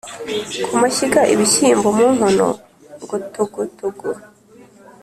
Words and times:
ku 0.67 0.73
mashyiga 0.83 1.21
ibishyimbo 1.33 1.87
mu 1.97 2.07
nkono 2.15 2.47
ngo 3.03 3.15
togotogo 3.33 4.07